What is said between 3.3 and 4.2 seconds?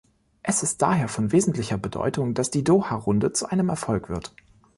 zu einem Erfolg